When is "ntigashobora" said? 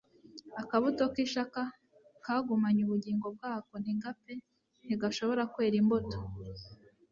4.85-5.43